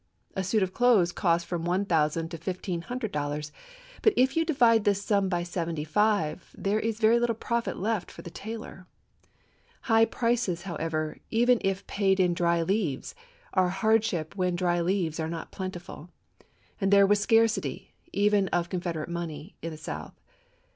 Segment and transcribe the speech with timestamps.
[0.35, 3.51] A suit of clothes cost from one thousand to fifteen hundred dollars;
[4.01, 8.09] but if you divide this sum by seventy five, there is very little profit left
[8.09, 8.87] for the tailor.
[9.81, 13.13] High prices, however, even if paid in dry leaves,
[13.53, 16.09] are a hardship when dry leaves are not plentiful;
[16.79, 20.19] and there was scarcity, even of Confederate money, in the South.